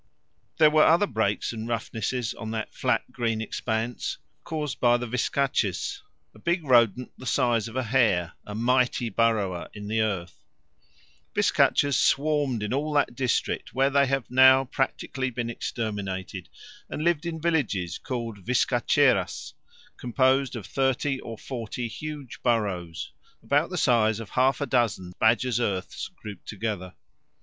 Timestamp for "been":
15.29-15.51